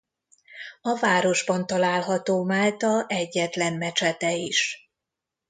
A 0.81 0.99
városban 0.99 1.67
található 1.67 2.43
Málta 2.43 3.05
egyetlen 3.07 3.73
mecsete 3.77 4.33
is. 4.33 4.89